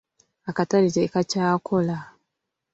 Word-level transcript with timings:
Akatale 0.49 0.87
tekakyakola. 0.95 1.97